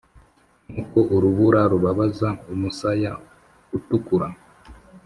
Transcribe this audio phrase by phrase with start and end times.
[0.69, 3.11] nkuko urubura rubabaza umusaya
[3.77, 4.27] utukura.